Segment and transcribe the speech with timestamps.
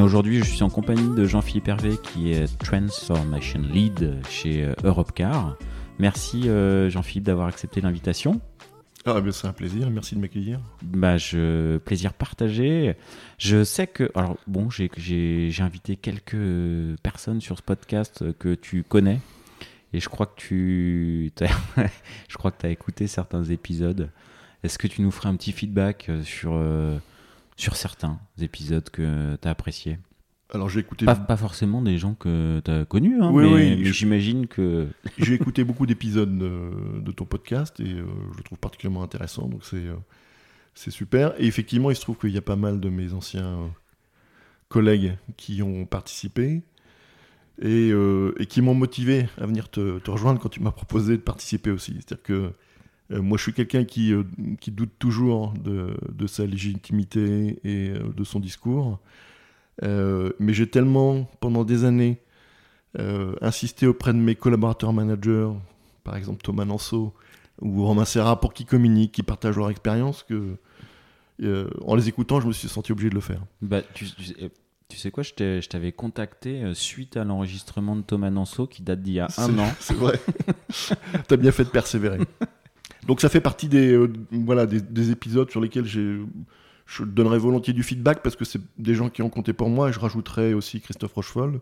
[0.00, 5.56] aujourd'hui, je suis en compagnie de Jean-Philippe Hervé, qui est Transformation Lead chez euh, Europcar.
[5.98, 8.40] Merci euh, Jean-Philippe d'avoir accepté l'invitation.
[9.06, 10.60] Ah, ben c'est un plaisir, merci de m'accueillir.
[10.82, 12.96] Bah, je, plaisir partagé.
[13.38, 19.20] Je sais que, alors bon, j'ai invité quelques personnes sur ce podcast que tu connais,
[19.92, 21.32] et je crois que tu,
[22.28, 24.10] je crois que tu as écouté certains épisodes.
[24.64, 26.58] Est-ce que tu nous ferais un petit feedback sur
[27.56, 29.98] sur certains épisodes que tu as appréciés
[30.54, 33.74] alors j'ai écouté pas, pas, forcément des gens que tu as connus, hein, oui, mais,
[33.74, 34.86] oui, j'imagine que
[35.18, 39.64] j'ai écouté beaucoup d'épisodes de, ton podcast et euh, je le trouve particulièrement intéressant, donc
[39.64, 39.96] c'est euh,
[40.74, 41.34] c'est super.
[41.40, 43.66] Et effectivement, il se trouve qu'il y a pas mal de mes anciens euh,
[44.68, 46.62] collègues qui ont participé
[47.62, 51.22] et, et qui m'ont motivé à venir te, te rejoindre quand tu m'as proposé de
[51.22, 51.94] participer aussi.
[51.94, 52.52] C'est-à-dire que
[53.10, 54.24] moi, je suis quelqu'un qui, euh,
[54.60, 58.98] qui, doute toujours de, de, sa légitimité et euh, de son discours.
[59.82, 62.20] mais j'ai tellement, pendant des années,
[63.40, 65.50] insisté auprès de mes collaborateurs managers,
[66.04, 67.12] par exemple Thomas Nanceau
[67.60, 70.56] ou Romain Serra, pour qu'ils communiquent, qu'ils partagent leur expérience, que
[71.84, 73.42] en les écoutant, je me suis senti obligé de le faire.
[73.60, 74.06] Bah, tu,
[74.88, 79.14] tu, sais quoi, je t'avais contacté suite à l'enregistrement de Thomas Nanceau qui date d'il
[79.14, 79.70] y a un an.
[79.80, 80.20] C'est vrai.
[81.28, 82.20] T'as bien fait de persévérer.
[83.06, 86.24] Donc ça fait partie des, euh, voilà, des, épisodes sur lesquels je
[87.00, 89.92] donnerai volontiers du feedback parce que c'est des gens qui ont compté pour moi et
[89.92, 91.60] je rajouterai aussi Christophe Rochefol,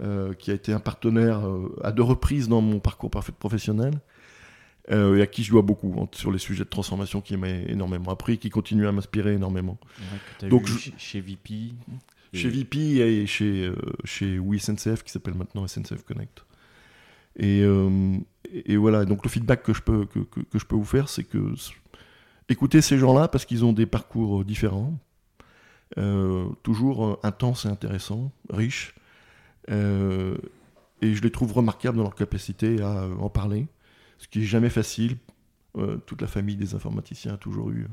[0.00, 3.94] euh, qui a été un partenaire euh, à deux reprises dans mon parcours professionnel
[4.90, 8.10] et à qui je dois beaucoup hein, sur les sujets de transformation qui m'a énormément
[8.10, 9.76] appris, qui continue à m'inspirer énormément.
[10.48, 11.74] Donc chez VP
[12.32, 13.70] Chez VP et chez,
[14.04, 16.42] chez Oui SNCF qui s'appelle maintenant SNCF Connect.
[17.36, 17.62] Et,
[18.52, 21.24] et, voilà, donc le feedback que je peux, que, que, je peux vous faire, c'est
[21.24, 21.54] que
[22.48, 24.98] écoutez ces gens-là parce qu'ils ont des parcours différents,
[25.96, 28.94] euh, toujours euh, intenses et intéressants, riches,
[29.70, 30.36] euh,
[31.00, 33.66] et je les trouve remarquables dans leur capacité à en parler,
[34.18, 35.16] ce qui n'est jamais facile.
[36.06, 37.86] toute la famille des informaticiens a toujours eu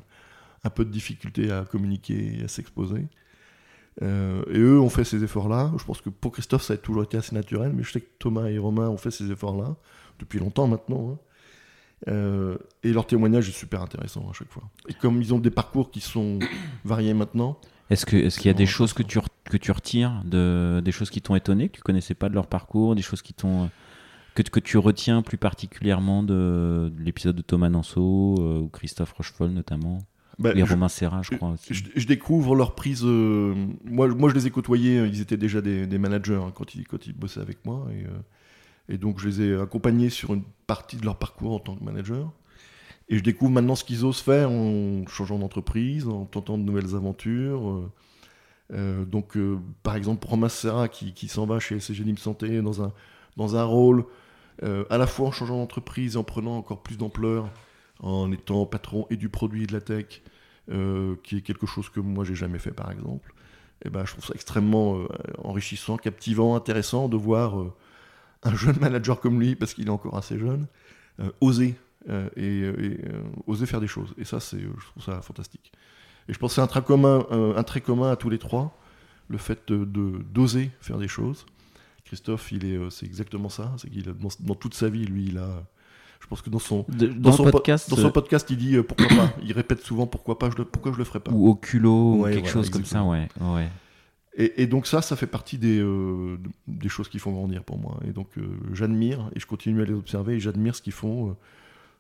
[0.63, 3.07] un peu de difficulté à communiquer et à s'exposer.
[4.01, 5.72] Et eux ont fait ces efforts-là.
[5.78, 8.09] Je pense que pour Christophe, ça a toujours été assez naturel, mais je sais que
[8.19, 9.75] Thomas et Romain ont fait ces efforts-là
[10.19, 11.11] depuis longtemps maintenant.
[11.11, 11.17] Hein.
[12.07, 14.63] Euh, et leur témoignage est super intéressant à chaque fois.
[14.89, 16.39] Et comme ils ont des parcours qui sont
[16.85, 17.57] variés maintenant.
[17.89, 21.09] Est-ce qu'il est y a des choses que tu, que tu retires, de, des choses
[21.09, 23.69] qui t'ont étonné, que tu connaissais pas de leur parcours, des choses qui t'ont
[24.33, 29.51] que, que tu retiens plus particulièrement de, l'épisode de Thomas Nanceau euh, ou Christophe Rochefol
[29.51, 30.00] notamment?
[30.38, 31.51] Bah, et Romain Serra, je crois.
[31.51, 31.73] Aussi.
[31.73, 33.03] Je, découvre leur prise.
[33.03, 33.53] Euh,
[33.85, 35.06] moi, moi, je les ai côtoyés.
[35.06, 37.88] Ils étaient déjà des, managers hein, quand, ils, quand ils bossaient avec moi.
[37.91, 41.75] Et, et donc, je les ai accompagnés sur une partie de leur parcours en tant
[41.75, 42.31] que manager.
[43.07, 46.95] Et je découvre maintenant ce qu'ils osent faire en changeant d'entreprise, en tentant de nouvelles
[46.95, 47.69] aventures.
[47.69, 47.91] Euh,
[48.74, 52.81] euh, donc, euh, par exemple, Romain Serra qui, qui s'en va chez SCG Santé dans
[52.81, 52.94] un,
[53.38, 54.06] dans un rôle
[54.90, 57.50] à la fois en changeant d'entreprise et en prenant encore plus d'ampleur,
[58.00, 60.22] en étant patron et du produit de la tech,
[61.23, 63.33] qui est quelque chose que moi j'ai jamais fait par exemple.
[63.83, 65.00] Et ben, je trouve ça extrêmement
[65.44, 67.56] enrichissant, captivant, intéressant de voir
[68.45, 70.67] un jeune manager comme lui, parce qu'il est encore assez jeune,
[71.19, 71.75] euh, oser
[72.09, 74.13] euh, et, euh, oser faire des choses.
[74.17, 75.72] Et ça, c'est, je trouve ça fantastique.
[76.29, 78.79] Et je pense que c'est un trait commun, un trait commun à tous les trois,
[79.27, 81.45] le fait de, d'oser faire des choses.
[82.03, 83.73] Christophe, il est, c'est exactement ça.
[83.77, 85.63] C'est qu'il dans, toute sa vie, lui, il a.
[86.25, 89.34] Je pense que dans son, dans, son podcast, dans son podcast, il dit pourquoi pas.
[89.44, 91.31] Il répète souvent pourquoi pas, je le, pourquoi je le ferais pas.
[91.31, 93.30] Ou au culot, ou quelque chose comme ça, ouais.
[93.40, 93.69] ouais.
[94.38, 96.38] Et, donc ça, ça fait partie des, euh,
[96.68, 98.00] des choses qui font grandir pour moi.
[98.06, 98.41] Et donc euh,
[98.74, 101.38] j'admire et je continue à les observer et j'admire ce qu'ils font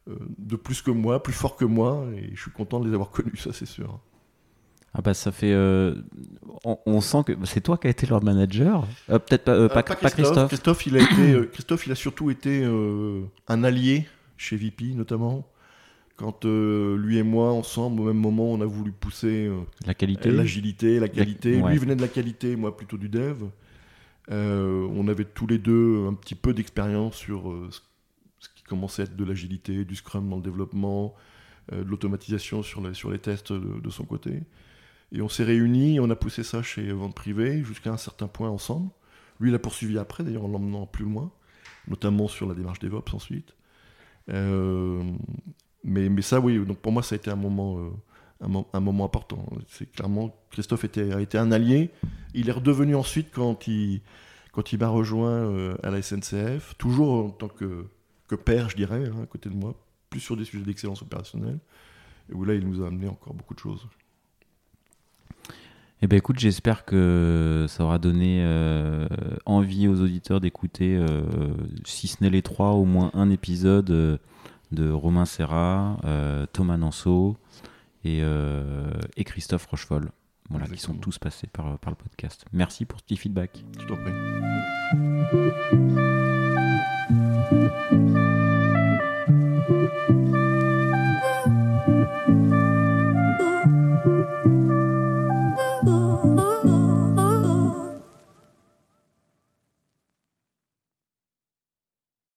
[0.09, 2.05] euh, de plus que moi, plus fort que moi.
[2.17, 3.99] Et je suis content de les avoir connus, ça c'est sûr.
[4.93, 5.53] Ah bah ça fait,
[6.63, 8.87] on, sent que c'est toi qui as été leur manager?
[9.07, 10.47] Peut-être pas, pas, pas, Christophe?
[10.47, 10.87] Christophe.
[10.87, 12.63] il a été, Christophe, il a surtout été
[13.49, 14.07] un allié
[14.37, 15.49] chez VP notamment
[16.15, 19.93] quand euh, lui et moi, ensemble, au même moment, on a voulu pousser euh, la
[19.93, 21.61] qualité, l'agilité, la qualité.
[21.61, 23.43] Lui venait de la qualité, moi plutôt du dev.
[24.31, 27.53] Euh, on avait tous les deux un petit peu d'expérience sur
[28.39, 31.15] ce qui commençait à être de l'agilité, du scrum dans le développement,
[31.71, 34.43] de l'automatisation sur, les, sur les tests de, son côté.
[35.11, 38.49] Et on s'est réunis, on a poussé ça chez Vente Privée jusqu'à un certain point
[38.49, 38.89] ensemble.
[39.39, 41.31] Lui, il a poursuivi après, d'ailleurs, en l'emmenant plus loin,
[41.89, 43.53] notamment sur la démarche DevOps ensuite.
[44.29, 45.03] Euh,
[45.83, 49.05] mais, mais ça, oui, donc pour moi, ça a été un moment, euh, un, moment
[49.05, 49.45] important.
[49.67, 51.91] C'est clairement, Christophe était, a été un allié.
[52.33, 54.01] Il est redevenu ensuite quand il,
[54.51, 57.85] quand il m'a rejoint euh, à la SNCF, toujours en tant que,
[58.27, 59.75] que père, je dirais, hein, à côté de moi,
[60.09, 61.59] plus sur des sujets d'excellence opérationnelle,
[62.29, 63.87] et où là, il nous a amené encore beaucoup de choses.
[66.01, 69.07] Eh ben écoute, j'espère que ça aura donné euh,
[69.45, 71.23] envie aux auditeurs d'écouter, euh,
[71.85, 74.17] si ce n'est les trois, au moins un épisode euh,
[74.71, 75.97] de Romain Serra,
[76.51, 77.37] Thomas Nanceau
[78.03, 78.21] et,
[79.15, 80.11] et Christophe Rochefol.
[80.49, 82.45] Voilà, qui sont tous passés par, par le podcast.
[82.53, 83.63] Merci pour ce petit feedback.
[83.79, 83.95] Je t'en
[88.19, 88.34] prie.